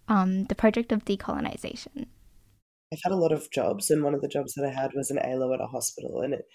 um, 0.07 0.45
the 0.45 0.55
project 0.55 0.91
of 0.91 1.05
decolonization. 1.05 2.05
I've 2.91 2.99
had 3.03 3.11
a 3.11 3.17
lot 3.17 3.31
of 3.31 3.51
jobs, 3.51 3.89
and 3.89 4.03
one 4.03 4.13
of 4.13 4.21
the 4.21 4.27
jobs 4.27 4.53
that 4.53 4.65
I 4.65 4.79
had 4.79 4.91
was 4.93 5.11
an 5.11 5.19
ALO 5.19 5.53
at 5.53 5.61
a 5.61 5.67
hospital, 5.67 6.21
and 6.21 6.33
it. 6.35 6.45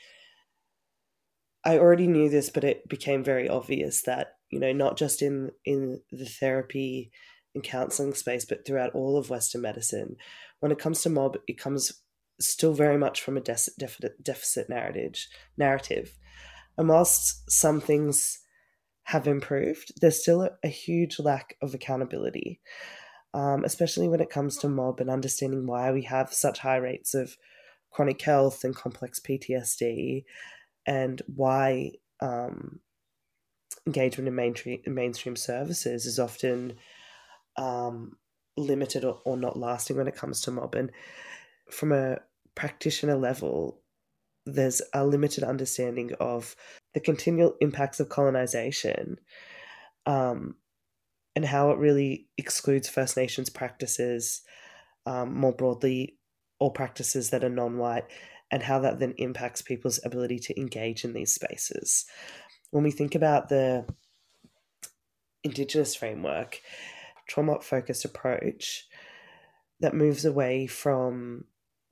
I 1.64 1.78
already 1.78 2.07
knew 2.07 2.28
this, 2.28 2.50
but 2.50 2.64
it 2.64 2.88
became 2.88 3.23
very 3.23 3.49
obvious 3.49 4.02
that 4.02 4.37
you 4.50 4.59
know 4.59 4.73
not 4.73 4.97
just 4.97 5.23
in 5.23 5.50
in 5.64 6.00
the 6.11 6.26
therapy 6.26 7.11
and 7.54 7.62
counseling 7.62 8.14
space, 8.14 8.45
but 8.45 8.66
throughout 8.66 8.95
all 8.95 9.16
of 9.16 9.31
Western 9.31 9.62
medicine, 9.62 10.16
when 10.61 10.73
it 10.73 10.78
comes 10.78 11.02
to 11.02 11.11
mob, 11.11 11.37
it 11.47 11.59
comes 11.59 12.02
still 12.40 12.73
very 12.73 12.97
much 12.97 13.21
from 13.21 13.37
a 13.37 13.40
de- 13.40 13.57
deficit, 13.78 14.23
deficit 14.23 14.69
narrative. 14.69 15.26
Narrative, 15.57 16.19
and 16.78 16.88
whilst 16.88 17.50
some 17.50 17.81
things 17.81 18.38
have 19.04 19.26
improved, 19.26 19.92
there's 20.00 20.23
still 20.23 20.42
a, 20.42 20.50
a 20.62 20.69
huge 20.69 21.19
lack 21.19 21.57
of 21.61 21.75
accountability 21.75 22.61
um, 23.35 23.64
especially 23.64 24.09
when 24.09 24.21
it 24.21 24.31
comes 24.31 24.57
to 24.59 24.69
mob 24.69 25.00
and 25.00 25.11
understanding 25.11 25.66
why 25.66 25.90
we 25.90 26.02
have 26.02 26.33
such 26.33 26.59
high 26.59 26.76
rates 26.76 27.14
of 27.14 27.37
chronic 27.90 28.21
health 28.21 28.64
and 28.64 28.75
complex 28.76 29.21
PTSD, 29.21 30.25
and 30.87 31.23
why 31.27 31.93
um, 32.21 32.81
engagement 33.87 34.29
in 34.29 34.35
mainstream, 34.35 34.81
mainstream 34.87 35.37
services 35.37 36.07
is 36.07 36.19
often 36.19 36.75
um, 37.57 38.17
limited 38.57 39.05
or, 39.05 39.21
or 39.25 39.37
not 39.37 39.59
lasting 39.59 39.97
when 39.97 40.09
it 40.09 40.17
comes 40.17 40.41
to 40.43 40.51
mob. 40.51 40.75
And 40.75 40.91
from 41.71 41.93
a 41.93 42.19
practitioner 42.55 43.17
level, 43.17 43.81
there's 44.45 44.83
a 44.93 45.07
limited 45.07 45.45
understanding 45.45 46.12
of 46.21 46.57
the 46.95 47.01
continual 47.01 47.55
impacts 47.61 48.01
of 48.01 48.09
colonization 48.09 49.19
um, 50.07 50.57
and 51.35 51.45
how 51.45 51.71
it 51.71 51.79
really 51.79 52.27
excludes 52.37 52.89
First 52.89 53.17
Nations 53.17 53.49
practices, 53.49 54.43
um, 55.07 55.35
more 55.35 55.53
broadly, 55.53 56.19
all 56.59 56.71
practices 56.71 57.31
that 57.31 57.45
are 57.45 57.49
non 57.49 57.79
white, 57.79 58.05
and 58.52 58.62
how 58.62 58.78
that 58.78 59.00
then 59.00 59.14
impacts 59.18 59.62
people's 59.62 59.99
ability 60.04 60.38
to 60.38 60.61
engage 60.61 61.04
in 61.04 61.12
these 61.12 61.32
spaces. 61.32 62.06
When 62.71 62.85
we 62.85 62.92
think 62.92 63.16
about 63.16 63.49
the 63.49 63.85
Indigenous 65.42 65.97
framework, 65.97 66.61
trauma 67.28 67.61
focused 67.61 68.04
approach 68.04 68.87
that 69.80 69.94
moves 69.94 70.25
away 70.25 70.68
from 70.68 71.47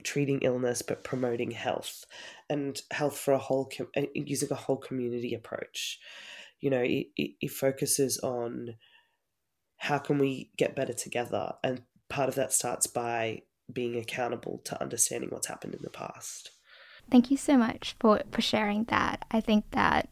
treating 0.04 0.38
illness 0.42 0.80
but 0.80 1.04
promoting 1.04 1.50
health 1.50 2.04
and 2.48 2.80
health 2.90 3.18
for 3.18 3.34
a 3.34 3.38
whole 3.38 3.68
com- 3.76 3.90
using 4.14 4.50
a 4.50 4.54
whole 4.54 4.78
community 4.78 5.34
approach 5.34 6.00
you 6.60 6.70
know 6.70 6.80
it, 6.80 7.08
it, 7.18 7.32
it 7.42 7.50
focuses 7.50 8.18
on 8.20 8.76
how 9.80 9.96
can 9.96 10.18
we 10.18 10.50
get 10.58 10.76
better 10.76 10.92
together? 10.92 11.54
And 11.64 11.80
part 12.10 12.28
of 12.28 12.34
that 12.34 12.52
starts 12.52 12.86
by 12.86 13.42
being 13.70 13.96
accountable 13.96 14.60
to 14.64 14.80
understanding 14.80 15.30
what's 15.30 15.46
happened 15.46 15.74
in 15.74 15.82
the 15.82 15.90
past. 15.90 16.50
Thank 17.10 17.30
you 17.30 17.36
so 17.36 17.56
much 17.56 17.96
for, 17.98 18.22
for 18.30 18.40
sharing 18.40 18.84
that. 18.84 19.24
I 19.30 19.40
think 19.40 19.64
that 19.72 20.08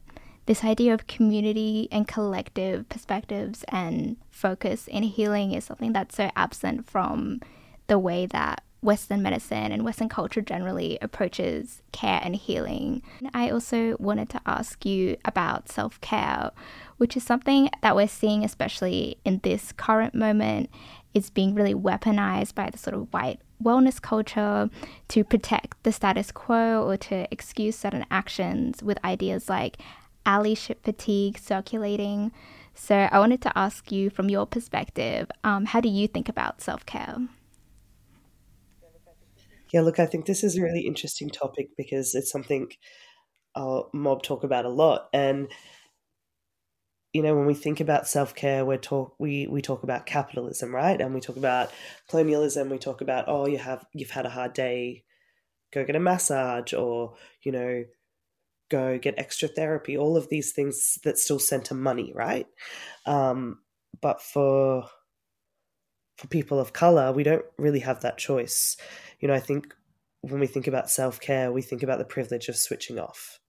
this 0.47 0.65
idea 0.65 0.95
of 0.95 1.07
community 1.07 1.89
and 1.93 2.09
collective 2.09 2.89
perspectives 2.89 3.65
and 3.69 4.17
focus 4.31 4.89
in 4.89 5.03
healing 5.03 5.53
is 5.53 5.65
something 5.65 5.93
that's 5.93 6.17
so 6.17 6.31
absent 6.35 6.89
from 6.89 7.41
the 7.87 7.99
way 7.99 8.27
that 8.27 8.63
Western 8.81 9.23
medicine 9.23 9.73
and 9.73 9.85
Western 9.85 10.09
culture 10.09 10.41
generally 10.41 10.99
approaches 11.03 11.83
care 11.93 12.21
and 12.23 12.37
healing. 12.37 13.03
I 13.35 13.51
also 13.51 13.97
wanted 13.99 14.29
to 14.31 14.41
ask 14.47 14.87
you 14.87 15.17
about 15.25 15.69
self 15.69 16.01
care, 16.01 16.53
which 16.97 17.17
is 17.17 17.25
something 17.25 17.69
that 17.83 17.97
we're 17.97 18.09
seeing, 18.09 18.45
especially 18.45 19.19
in 19.25 19.41
this 19.43 19.73
current 19.73 20.15
moment, 20.15 20.71
is 21.13 21.31
being 21.31 21.55
really 21.55 21.75
weaponized 21.75 22.55
by 22.55 22.71
the 22.71 22.79
sort 22.79 22.95
of 22.95 23.13
white 23.13 23.41
wellness 23.63 24.01
culture 24.01 24.71
to 25.09 25.25
protect 25.25 25.83
the 25.83 25.93
status 25.93 26.31
quo 26.33 26.83
or 26.83 26.97
to 26.97 27.27
excuse 27.31 27.77
certain 27.77 28.05
actions 28.11 28.83
with 28.83 29.03
ideas 29.05 29.49
like 29.49 29.79
allyship 30.27 30.77
fatigue 30.83 31.39
circulating. 31.39 32.33
So 32.75 33.09
I 33.11 33.19
wanted 33.19 33.43
to 33.43 33.59
ask 33.59 33.91
you, 33.91 34.09
from 34.11 34.29
your 34.29 34.47
perspective, 34.47 35.31
um, 35.43 35.67
how 35.67 35.81
do 35.81 35.89
you 35.89 36.07
think 36.07 36.29
about 36.29 36.61
self 36.61 36.87
care? 36.87 37.19
Yeah, 39.73 39.83
look, 39.83 39.99
I 39.99 40.07
think 40.07 40.27
this 40.27 40.43
is 40.45 40.57
a 40.57 40.63
really 40.63 40.87
interesting 40.87 41.29
topic 41.29 41.69
because 41.77 42.15
it's 42.15 42.31
something 42.31 42.71
our 43.55 43.89
mob 43.93 44.23
talk 44.23 44.45
about 44.45 44.65
a 44.65 44.71
lot. 44.71 45.09
And 45.13 45.49
you 47.13 47.23
know, 47.23 47.35
when 47.35 47.47
we 47.47 47.55
think 47.55 47.81
about 47.81 48.09
self 48.09 48.35
care, 48.35 48.65
we 48.65 48.77
talk 48.77 49.15
we 49.19 49.47
we 49.47 49.63
talk 49.63 49.83
about 49.83 50.07
capitalism, 50.07 50.75
right? 50.75 51.01
And 51.01 51.15
we 51.15 51.21
talk 51.21 51.37
about 51.37 51.71
colonialism. 52.09 52.71
We 52.71 52.79
talk 52.79 53.01
about 53.01 53.25
oh, 53.29 53.47
you 53.47 53.59
have 53.59 53.85
you've 53.93 54.11
had 54.11 54.27
a 54.27 54.31
hard 54.31 54.53
day, 54.53 55.05
go 55.73 55.85
get 55.85 55.97
a 55.97 56.01
massage, 56.01 56.73
or 56.73 57.15
you 57.43 57.53
know, 57.53 57.85
go 58.71 58.99
get 58.99 59.19
extra 59.19 59.49
therapy. 59.49 59.97
All 59.97 60.17
of 60.17 60.29
these 60.29 60.53
things 60.53 60.99
that 61.05 61.19
still 61.19 61.39
center 61.39 61.75
money, 61.75 62.13
right? 62.15 62.47
Um, 63.07 63.61
but 64.01 64.21
for 64.23 64.85
for 66.17 66.27
people 66.29 66.59
of 66.61 66.73
color, 66.73 67.13
we 67.13 67.23
don't 67.23 67.45
really 67.57 67.81
have 67.81 68.01
that 68.03 68.19
choice 68.19 68.77
you 69.21 69.29
know, 69.29 69.35
I 69.35 69.41
think 69.41 69.75
when 70.21 70.41
we 70.41 70.47
think 70.47 70.67
about 70.67 70.91
self 70.91 71.21
care, 71.21 71.53
we 71.53 71.63
think 71.63 71.83
about 71.83 71.99
the 71.99 72.05
privilege 72.05 72.49
of 72.49 72.57
switching 72.57 72.99
off. 72.99 73.41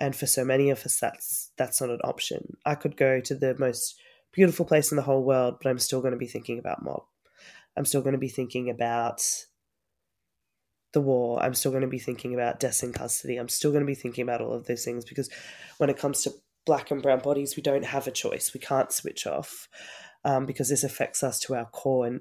And 0.00 0.16
for 0.16 0.26
so 0.26 0.44
many 0.44 0.70
of 0.70 0.84
us, 0.84 0.98
that's 0.98 1.50
that's 1.56 1.80
not 1.80 1.90
an 1.90 2.00
option. 2.02 2.56
I 2.64 2.74
could 2.74 2.96
go 2.96 3.20
to 3.20 3.34
the 3.34 3.54
most 3.58 4.00
beautiful 4.32 4.64
place 4.64 4.90
in 4.90 4.96
the 4.96 5.02
whole 5.02 5.22
world, 5.22 5.56
but 5.62 5.68
I'm 5.68 5.78
still 5.78 6.00
going 6.00 6.12
to 6.12 6.18
be 6.18 6.26
thinking 6.26 6.58
about 6.58 6.82
mob. 6.82 7.02
I'm 7.76 7.84
still 7.84 8.00
going 8.00 8.14
to 8.14 8.18
be 8.18 8.28
thinking 8.28 8.70
about 8.70 9.22
the 10.92 11.00
war. 11.00 11.42
I'm 11.42 11.54
still 11.54 11.70
going 11.70 11.82
to 11.82 11.88
be 11.88 11.98
thinking 11.98 12.34
about 12.34 12.60
deaths 12.60 12.82
in 12.82 12.92
custody. 12.92 13.36
I'm 13.36 13.48
still 13.48 13.70
going 13.70 13.82
to 13.82 13.86
be 13.86 13.94
thinking 13.94 14.22
about 14.22 14.40
all 14.40 14.52
of 14.52 14.66
those 14.66 14.84
things 14.84 15.04
because 15.04 15.30
when 15.78 15.90
it 15.90 15.98
comes 15.98 16.22
to 16.22 16.32
black 16.66 16.90
and 16.90 17.02
brown 17.02 17.20
bodies, 17.20 17.56
we 17.56 17.62
don't 17.62 17.84
have 17.84 18.06
a 18.06 18.12
choice. 18.12 18.52
We 18.52 18.60
can't 18.60 18.92
switch 18.92 19.26
off 19.26 19.68
um, 20.24 20.46
because 20.46 20.68
this 20.68 20.84
affects 20.84 21.22
us 21.22 21.38
to 21.40 21.54
our 21.54 21.66
core 21.66 22.06
and 22.06 22.20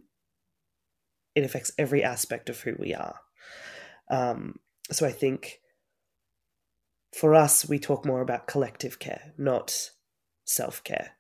it 1.36 1.44
affects 1.44 1.72
every 1.78 2.04
aspect 2.04 2.50
of 2.50 2.60
who 2.60 2.76
we 2.78 2.94
are. 2.94 3.16
Um, 4.10 4.60
so 4.92 5.06
I 5.06 5.12
think 5.12 5.59
for 7.14 7.36
us, 7.36 7.68
we 7.68 7.80
talk 7.80 8.06
more 8.06 8.22
about 8.22 8.48
collective 8.48 9.00
care, 9.00 9.34
not 9.38 9.90
self 10.46 10.84
care. 10.84 11.12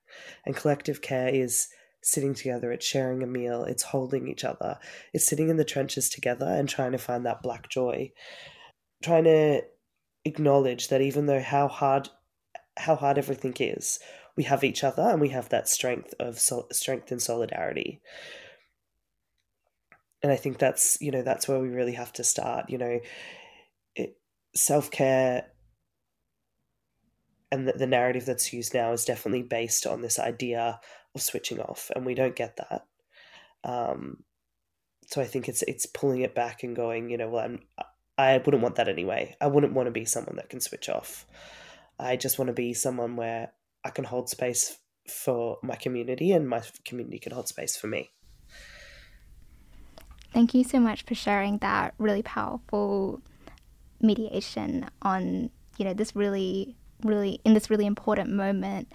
And 0.46 0.56
collective 0.56 1.02
care 1.02 1.30
is 1.30 1.68
sitting 2.02 2.34
together, 2.34 2.72
it's 2.72 2.86
sharing 2.86 3.22
a 3.24 3.28
meal, 3.28 3.64
it's 3.64 3.84
holding 3.84 4.28
each 4.28 4.44
other, 4.44 4.80
it's 5.14 5.28
sitting 5.28 5.50
in 5.50 5.58
the 5.58 5.66
trenches 5.66 6.10
together 6.10 6.46
and 6.46 6.68
trying 6.68 6.94
to 6.94 6.98
find 6.98 7.26
that 7.26 7.44
black 7.44 7.70
joy, 7.70 8.12
trying 9.04 9.26
to 9.26 9.62
acknowledge 10.26 10.88
that 10.88 11.02
even 11.02 11.26
though 11.26 11.42
how 11.42 11.68
hard 11.68 12.10
how 12.78 12.96
hard 12.96 13.18
everything 13.18 13.54
is, 13.60 14.00
we 14.38 14.44
have 14.44 14.64
each 14.64 14.84
other 14.84 15.04
and 15.04 15.20
we 15.20 15.30
have 15.30 15.50
that 15.50 15.68
strength 15.68 16.14
of 16.20 16.40
sol- 16.40 16.68
strength 16.72 17.12
and 17.12 17.22
solidarity 17.22 18.02
and 20.22 20.32
I 20.32 20.36
think 20.36 20.58
that's 20.58 20.98
you 21.02 21.12
know 21.12 21.22
that's 21.22 21.48
where 21.48 21.60
we 21.60 21.70
really 21.70 21.94
have 21.94 22.14
to 22.14 22.24
start. 22.24 22.70
You 22.70 22.78
know, 22.78 23.00
self 24.56 24.92
care 24.92 25.48
and 27.52 27.68
the, 27.68 27.74
the, 27.74 27.88
narrative 27.88 28.26
that's 28.26 28.54
used 28.54 28.74
now 28.74 28.92
is 28.92 29.06
definitely 29.06 29.44
based 29.44 29.88
on 29.88 30.02
this 30.02 30.20
idea 30.20 30.80
of 31.16 31.22
switching 31.22 31.60
off, 31.60 31.92
and 31.96 32.06
we 32.06 32.14
don't 32.14 32.36
get 32.36 32.58
that. 32.58 32.86
Um, 33.64 34.24
so 35.08 35.22
I 35.22 35.26
think 35.26 35.50
it's 35.50 35.64
it's 35.64 35.86
pulling 35.86 36.22
it 36.22 36.36
back 36.36 36.64
and 36.64 36.76
going, 36.76 37.10
you 37.10 37.18
know, 37.18 37.30
well, 37.30 37.46
I'm 37.46 37.60
I 38.18 38.38
wouldn't 38.38 38.62
want 38.62 38.76
that 38.76 38.90
anyway. 38.90 39.36
I 39.42 39.48
wouldn't 39.48 39.74
want 39.74 39.88
to 39.88 39.92
be 39.92 40.06
someone 40.06 40.36
that 40.36 40.50
can 40.50 40.60
switch 40.60 40.90
off. 40.90 41.26
I 41.98 42.16
just 42.16 42.38
want 42.38 42.48
to 42.48 42.54
be 42.54 42.74
someone 42.74 43.16
where 43.16 43.52
I 43.84 43.90
can 43.90 44.04
hold 44.04 44.30
space 44.30 44.78
for 45.08 45.58
my 45.64 45.76
community, 45.76 46.32
and 46.32 46.48
my 46.48 46.62
community 46.86 47.20
can 47.20 47.32
hold 47.32 47.48
space 47.48 47.76
for 47.76 47.88
me. 47.88 48.12
Thank 50.34 50.54
you 50.54 50.64
so 50.64 50.80
much 50.80 51.04
for 51.04 51.16
sharing 51.16 51.58
that 51.60 51.96
really 51.98 52.22
powerful 52.22 53.22
mediation 54.00 54.86
on, 55.02 55.50
you 55.78 55.86
know, 55.86 55.94
this 55.94 56.16
really, 56.16 56.76
really, 57.04 57.40
in 57.44 57.54
this 57.54 57.70
really 57.70 57.86
important 57.86 58.32
moment. 58.32 58.92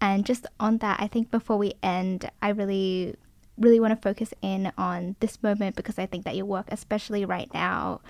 And 0.00 0.26
just 0.26 0.46
on 0.60 0.78
that, 0.78 1.00
I 1.00 1.06
think 1.06 1.30
before 1.30 1.56
we 1.56 1.74
end, 1.82 2.30
I 2.42 2.50
really, 2.50 3.16
really 3.58 3.80
want 3.80 3.92
to 3.92 4.08
focus 4.08 4.34
in 4.42 4.72
on 4.76 5.16
this 5.20 5.42
moment 5.42 5.76
because 5.76 5.98
I 5.98 6.06
think 6.06 6.24
that 6.24 6.36
your 6.36 6.46
work, 6.46 6.66
especially 6.68 7.24
right 7.24 7.52
now, 7.54 8.00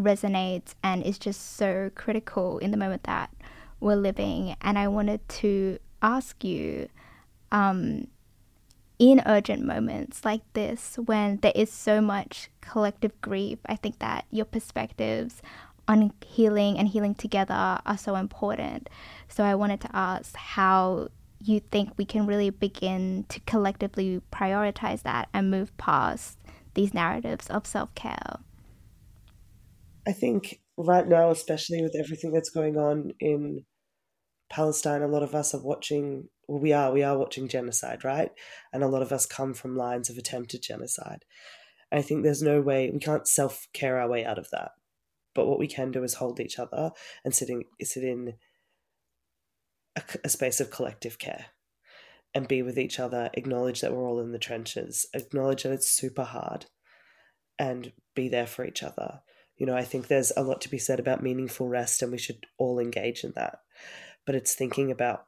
resonates 0.00 0.74
and 0.82 1.02
is 1.02 1.18
just 1.18 1.56
so 1.56 1.90
critical 1.94 2.58
in 2.58 2.70
the 2.70 2.76
moment 2.76 3.02
that 3.04 3.30
we're 3.80 3.96
living. 3.96 4.56
And 4.60 4.78
I 4.78 4.88
wanted 4.88 5.26
to 5.28 5.78
ask 6.00 6.42
you 6.44 6.88
um, 7.52 8.06
in 8.98 9.22
urgent 9.26 9.64
moments 9.64 10.24
like 10.24 10.42
this 10.54 10.98
when 11.04 11.38
there 11.38 11.52
is 11.54 11.72
so 11.72 12.00
much 12.00 12.50
collective 12.60 13.18
grief, 13.20 13.58
I 13.66 13.76
think 13.76 13.98
that 14.00 14.24
your 14.30 14.44
perspectives 14.44 15.40
on 15.88 16.12
healing 16.24 16.78
and 16.78 16.86
healing 16.86 17.14
together 17.14 17.80
are 17.84 17.98
so 17.98 18.14
important. 18.14 18.88
So 19.28 19.42
I 19.42 19.54
wanted 19.54 19.80
to 19.80 19.96
ask 19.96 20.36
how 20.36 21.08
you 21.40 21.60
think 21.60 21.92
we 21.96 22.04
can 22.04 22.26
really 22.26 22.50
begin 22.50 23.24
to 23.28 23.40
collectively 23.40 24.20
prioritize 24.32 25.02
that 25.02 25.28
and 25.32 25.50
move 25.50 25.76
past 25.78 26.38
these 26.74 26.92
narratives 26.92 27.48
of 27.48 27.66
self 27.66 27.94
care. 27.94 28.38
I 30.06 30.12
think 30.12 30.60
right 30.76 31.06
now, 31.06 31.30
especially 31.30 31.82
with 31.82 31.96
everything 31.98 32.32
that's 32.32 32.50
going 32.50 32.76
on 32.76 33.12
in 33.20 33.64
Palestine, 34.50 35.02
a 35.02 35.08
lot 35.08 35.22
of 35.22 35.34
us 35.34 35.54
are 35.54 35.62
watching, 35.62 36.28
well, 36.46 36.60
we 36.60 36.72
are, 36.72 36.92
we 36.92 37.02
are 37.02 37.18
watching 37.18 37.48
genocide, 37.48 38.04
right? 38.04 38.30
And 38.72 38.82
a 38.82 38.88
lot 38.88 39.02
of 39.02 39.12
us 39.12 39.26
come 39.26 39.54
from 39.54 39.76
lines 39.76 40.08
of 40.08 40.16
attempted 40.16 40.62
genocide. 40.62 41.24
I 41.92 42.02
think 42.02 42.22
there's 42.22 42.42
no 42.42 42.60
way, 42.60 42.90
we 42.90 42.98
can't 42.98 43.26
self 43.26 43.66
care 43.72 43.98
our 43.98 44.08
way 44.08 44.24
out 44.24 44.38
of 44.38 44.48
that. 44.52 44.70
But 45.38 45.46
what 45.46 45.60
we 45.60 45.68
can 45.68 45.92
do 45.92 46.02
is 46.02 46.14
hold 46.14 46.40
each 46.40 46.58
other 46.58 46.90
and 47.24 47.32
sit 47.32 47.48
in, 47.48 47.62
sit 47.80 48.02
in 48.02 48.34
a, 49.94 50.02
a 50.24 50.28
space 50.28 50.58
of 50.58 50.72
collective 50.72 51.20
care 51.20 51.46
and 52.34 52.48
be 52.48 52.60
with 52.60 52.76
each 52.76 52.98
other, 52.98 53.30
acknowledge 53.34 53.80
that 53.80 53.92
we're 53.92 54.02
all 54.04 54.18
in 54.18 54.32
the 54.32 54.40
trenches, 54.40 55.06
acknowledge 55.14 55.62
that 55.62 55.70
it's 55.70 55.88
super 55.88 56.24
hard, 56.24 56.66
and 57.56 57.92
be 58.16 58.28
there 58.28 58.48
for 58.48 58.64
each 58.64 58.82
other. 58.82 59.20
You 59.56 59.66
know, 59.66 59.76
I 59.76 59.84
think 59.84 60.08
there's 60.08 60.32
a 60.36 60.42
lot 60.42 60.60
to 60.62 60.68
be 60.68 60.78
said 60.78 60.98
about 60.98 61.22
meaningful 61.22 61.68
rest, 61.68 62.02
and 62.02 62.10
we 62.10 62.18
should 62.18 62.44
all 62.58 62.80
engage 62.80 63.22
in 63.22 63.30
that. 63.36 63.60
But 64.26 64.34
it's 64.34 64.56
thinking 64.56 64.90
about 64.90 65.24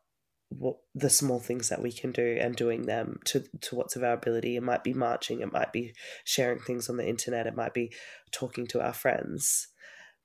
what 0.48 0.78
the 0.92 1.08
small 1.08 1.38
things 1.38 1.68
that 1.68 1.80
we 1.80 1.92
can 1.92 2.10
do 2.10 2.36
and 2.40 2.56
doing 2.56 2.86
them 2.86 3.20
to 3.26 3.44
to 3.60 3.76
what's 3.76 3.94
of 3.94 4.02
our 4.02 4.14
ability. 4.14 4.56
It 4.56 4.64
might 4.64 4.82
be 4.82 4.92
marching, 4.92 5.40
it 5.40 5.52
might 5.52 5.72
be 5.72 5.94
sharing 6.24 6.58
things 6.58 6.90
on 6.90 6.96
the 6.96 7.08
internet, 7.08 7.46
it 7.46 7.54
might 7.54 7.74
be 7.74 7.92
talking 8.32 8.66
to 8.68 8.80
our 8.80 8.92
friends, 8.92 9.68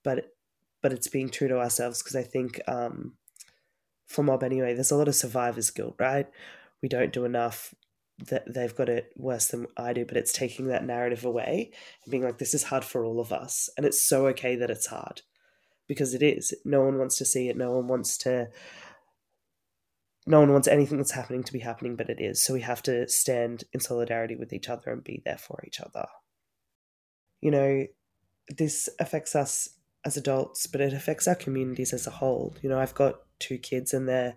but 0.06 0.32
but 0.82 0.94
it's 0.94 1.08
being 1.08 1.30
true 1.30 1.48
to 1.50 1.58
ourselves 1.58 2.02
because 2.02 2.16
I 2.16 2.22
think 2.22 2.62
um, 2.68 3.14
for 4.06 4.24
mob 4.24 4.44
anyway, 4.44 4.76
there's 4.76 4.92
a 4.92 4.96
lot 4.96 5.08
of 5.08 5.16
survivor's 5.16 5.72
guilt, 5.72 5.96
right? 6.00 6.28
We 6.82 6.88
don't 6.88 7.12
do 7.12 7.26
enough. 7.26 7.74
That 8.30 8.46
they've 8.48 8.74
got 8.74 8.88
it 8.88 9.12
worse 9.18 9.48
than 9.48 9.66
I 9.76 9.92
do, 9.92 10.06
but 10.06 10.16
it's 10.16 10.32
taking 10.32 10.68
that 10.68 10.86
narrative 10.86 11.26
away 11.26 11.72
and 12.04 12.12
being 12.12 12.24
like, 12.24 12.38
this 12.38 12.54
is 12.54 12.64
hard 12.64 12.86
for 12.86 13.04
all 13.04 13.20
of 13.20 13.34
us, 13.34 13.68
and 13.76 13.86
it's 13.86 14.02
so 14.02 14.28
okay 14.28 14.56
that 14.56 14.70
it's 14.70 14.86
hard 14.86 15.24
because 15.88 16.14
it 16.14 16.24
is. 16.24 16.54
No 16.64 16.82
one 16.82 16.98
wants 16.98 17.18
to 17.18 17.26
see 17.26 17.50
it. 17.50 17.58
No 17.58 17.72
one 17.72 17.88
wants 17.88 18.18
to. 18.20 18.48
No 20.28 20.40
one 20.40 20.54
wants 20.54 20.68
anything 20.68 20.98
that's 20.98 21.12
happening 21.12 21.44
to 21.44 21.54
be 21.54 21.60
happening, 21.60 21.98
but 21.98 22.10
it 22.10 22.22
is. 22.22 22.42
So 22.42 22.54
we 22.54 22.62
have 22.62 22.82
to 22.84 23.08
stand 23.10 23.66
in 23.74 23.82
solidarity 23.82 24.36
with 24.36 24.54
each 24.54 24.70
other 24.70 24.92
and 24.92 25.04
be 25.04 25.22
there 25.26 25.38
for 25.38 25.62
each 25.68 25.82
other. 25.82 26.08
You 27.42 27.52
know, 27.52 27.86
this 28.50 28.88
affects 29.00 29.36
us 29.36 29.70
as 30.06 30.16
adults, 30.16 30.68
but 30.68 30.82
it 30.82 30.94
affects 30.94 31.28
our 31.28 31.36
communities 31.36 31.92
as 31.92 32.06
a 32.06 32.12
whole. 32.12 32.56
You 32.62 32.70
know, 32.70 32.80
I've 32.80 32.94
got 32.94 33.22
two 33.40 33.58
kids 33.58 33.94
and 33.94 34.08
they're 34.08 34.36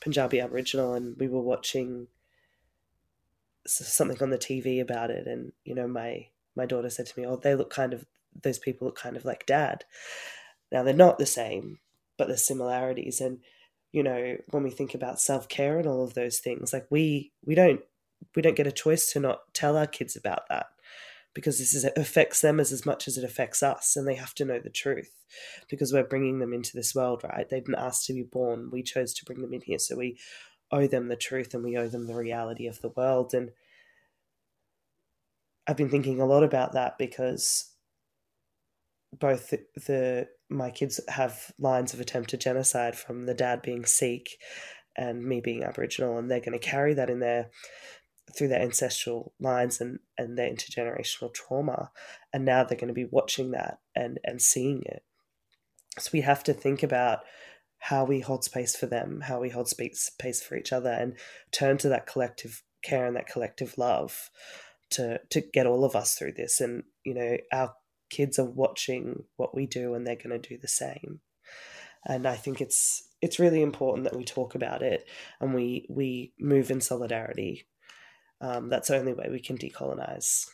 Punjabi 0.00 0.40
Aboriginal, 0.40 0.92
and 0.92 1.16
we 1.16 1.28
were 1.28 1.40
watching 1.40 2.08
something 3.66 4.20
on 4.20 4.30
the 4.30 4.38
TV 4.38 4.80
about 4.80 5.10
it, 5.10 5.26
and 5.26 5.52
you 5.64 5.74
know, 5.74 5.88
my 5.88 6.26
my 6.56 6.66
daughter 6.66 6.90
said 6.90 7.06
to 7.06 7.18
me, 7.18 7.26
"Oh, 7.26 7.36
they 7.36 7.54
look 7.54 7.70
kind 7.70 7.94
of 7.94 8.04
those 8.42 8.58
people 8.58 8.86
look 8.86 8.96
kind 8.96 9.16
of 9.16 9.24
like 9.24 9.46
Dad." 9.46 9.84
Now 10.72 10.82
they're 10.82 10.92
not 10.92 11.18
the 11.18 11.26
same, 11.26 11.78
but 12.18 12.26
there's 12.26 12.46
similarities, 12.46 13.20
and 13.20 13.38
you 13.92 14.02
know, 14.02 14.36
when 14.50 14.64
we 14.64 14.70
think 14.70 14.94
about 14.94 15.20
self 15.20 15.48
care 15.48 15.78
and 15.78 15.86
all 15.86 16.02
of 16.04 16.14
those 16.14 16.38
things, 16.40 16.72
like 16.72 16.86
we 16.90 17.32
we 17.46 17.54
don't 17.54 17.80
we 18.34 18.42
don't 18.42 18.56
get 18.56 18.66
a 18.66 18.72
choice 18.72 19.12
to 19.12 19.20
not 19.20 19.54
tell 19.54 19.76
our 19.76 19.86
kids 19.86 20.16
about 20.16 20.48
that 20.48 20.66
because 21.34 21.58
this 21.58 21.74
is, 21.74 21.84
affects 21.96 22.40
them 22.40 22.60
as, 22.60 22.72
as 22.72 22.86
much 22.86 23.08
as 23.08 23.18
it 23.18 23.24
affects 23.24 23.62
us 23.62 23.96
and 23.96 24.06
they 24.06 24.14
have 24.14 24.34
to 24.34 24.44
know 24.44 24.58
the 24.58 24.70
truth 24.70 25.10
because 25.68 25.92
we're 25.92 26.04
bringing 26.04 26.38
them 26.38 26.52
into 26.52 26.70
this 26.74 26.94
world 26.94 27.22
right? 27.24 27.48
They've 27.48 27.64
been 27.64 27.74
asked 27.74 28.06
to 28.06 28.14
be 28.14 28.22
born. 28.22 28.70
We 28.72 28.82
chose 28.82 29.12
to 29.14 29.24
bring 29.24 29.42
them 29.42 29.52
in 29.52 29.60
here 29.60 29.78
so 29.78 29.96
we 29.96 30.16
owe 30.70 30.86
them 30.86 31.08
the 31.08 31.16
truth 31.16 31.54
and 31.54 31.62
we 31.62 31.76
owe 31.76 31.88
them 31.88 32.06
the 32.06 32.14
reality 32.14 32.66
of 32.66 32.80
the 32.80 32.88
world 32.88 33.32
and 33.34 33.50
i've 35.66 35.76
been 35.76 35.90
thinking 35.90 36.20
a 36.20 36.26
lot 36.26 36.42
about 36.42 36.72
that 36.72 36.98
because 36.98 37.70
both 39.18 39.50
the, 39.50 39.64
the 39.86 40.28
my 40.50 40.70
kids 40.70 41.00
have 41.08 41.52
lines 41.58 41.94
of 41.94 42.00
attempted 42.00 42.40
genocide 42.40 42.96
from 42.96 43.26
the 43.26 43.34
dad 43.34 43.62
being 43.62 43.84
sikh 43.84 44.30
and 44.96 45.24
me 45.24 45.40
being 45.40 45.62
aboriginal 45.62 46.18
and 46.18 46.30
they're 46.30 46.40
going 46.40 46.58
to 46.58 46.58
carry 46.58 46.94
that 46.94 47.10
in 47.10 47.20
their 47.20 47.50
through 48.36 48.48
their 48.48 48.62
ancestral 48.62 49.32
lines 49.38 49.80
and, 49.80 49.98
and 50.18 50.36
their 50.36 50.50
intergenerational 50.50 51.32
trauma. 51.32 51.90
And 52.32 52.44
now 52.44 52.64
they're 52.64 52.78
going 52.78 52.88
to 52.88 52.94
be 52.94 53.08
watching 53.10 53.52
that 53.52 53.78
and, 53.94 54.18
and 54.24 54.40
seeing 54.40 54.82
it. 54.86 55.02
So 55.98 56.10
we 56.12 56.22
have 56.22 56.42
to 56.44 56.52
think 56.52 56.82
about 56.82 57.20
how 57.78 58.04
we 58.04 58.20
hold 58.20 58.44
space 58.44 58.74
for 58.74 58.86
them, 58.86 59.20
how 59.20 59.40
we 59.40 59.50
hold 59.50 59.68
space, 59.68 60.10
for 60.46 60.56
each 60.56 60.72
other, 60.72 60.90
and 60.90 61.14
turn 61.52 61.78
to 61.78 61.88
that 61.90 62.06
collective 62.06 62.62
care 62.82 63.06
and 63.06 63.16
that 63.16 63.28
collective 63.28 63.76
love 63.78 64.30
to 64.90 65.20
to 65.30 65.40
get 65.40 65.66
all 65.66 65.84
of 65.84 65.94
us 65.94 66.14
through 66.14 66.32
this. 66.32 66.60
And 66.60 66.84
you 67.04 67.14
know, 67.14 67.36
our 67.52 67.74
kids 68.10 68.38
are 68.38 68.44
watching 68.44 69.24
what 69.36 69.54
we 69.54 69.66
do, 69.66 69.94
and 69.94 70.06
they're 70.06 70.16
going 70.16 70.40
to 70.40 70.48
do 70.48 70.56
the 70.56 70.66
same. 70.66 71.20
And 72.06 72.26
I 72.26 72.36
think 72.36 72.60
it's 72.60 73.06
it's 73.20 73.38
really 73.38 73.62
important 73.62 74.04
that 74.04 74.16
we 74.16 74.24
talk 74.24 74.54
about 74.54 74.82
it 74.82 75.08
and 75.40 75.54
we 75.54 75.86
we 75.88 76.32
move 76.38 76.70
in 76.70 76.80
solidarity 76.80 77.66
um, 78.40 78.68
that's 78.68 78.88
the 78.88 78.98
only 78.98 79.12
way 79.12 79.28
we 79.30 79.40
can 79.40 79.56
decolonize. 79.56 80.50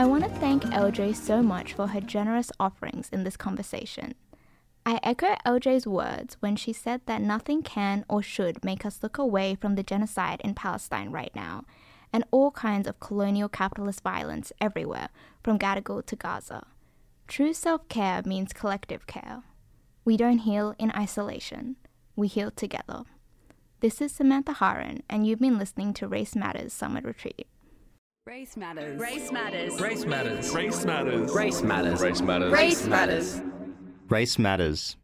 I 0.00 0.06
want 0.06 0.24
to 0.24 0.30
thank 0.40 0.62
LJ 0.62 1.14
so 1.14 1.42
much 1.42 1.74
for 1.74 1.88
her 1.88 2.00
generous 2.00 2.50
offerings 2.58 3.10
in 3.12 3.24
this 3.24 3.36
conversation. 3.36 4.14
I 4.86 4.98
echo 5.02 5.36
LJ's 5.44 5.86
words 5.86 6.38
when 6.40 6.56
she 6.56 6.72
said 6.72 7.02
that 7.04 7.20
nothing 7.20 7.62
can 7.62 8.06
or 8.08 8.22
should 8.22 8.64
make 8.64 8.86
us 8.86 9.00
look 9.02 9.18
away 9.18 9.54
from 9.54 9.74
the 9.74 9.82
genocide 9.82 10.40
in 10.42 10.54
Palestine 10.54 11.12
right 11.12 11.30
now, 11.34 11.64
and 12.12 12.24
all 12.30 12.50
kinds 12.50 12.88
of 12.88 13.00
colonial 13.00 13.48
capitalist 13.48 14.02
violence 14.02 14.52
everywhere, 14.60 15.08
from 15.42 15.58
Gadigal 15.58 16.04
to 16.06 16.16
Gaza. 16.16 16.66
True 17.28 17.52
self 17.52 17.88
care 17.88 18.22
means 18.24 18.52
collective 18.52 19.06
care. 19.06 19.42
We 20.04 20.16
don't 20.16 20.38
heal 20.38 20.74
in 20.78 20.90
isolation, 20.92 21.76
we 22.16 22.28
heal 22.28 22.50
together. 22.50 23.04
This 23.80 24.00
is 24.00 24.12
Samantha 24.12 24.54
Haran, 24.54 25.02
and 25.08 25.26
you've 25.26 25.38
been 25.38 25.58
listening 25.58 25.94
to 25.94 26.08
Race 26.08 26.36
Matters 26.36 26.72
Summer 26.72 27.00
Retreat. 27.02 27.46
Race 28.26 28.56
matters. 28.56 29.00
Race 29.00 29.32
matters. 29.32 29.80
Race 29.80 30.04
matters. 30.04 30.54
Race 30.54 30.84
matters. 30.84 31.32
Race 31.32 31.62
matters. 31.62 32.00
Race 32.02 32.20
matters. 32.20 32.52
Race 32.52 32.86
matters. 32.86 33.42
Race 34.08 34.38
matters. 34.38 34.96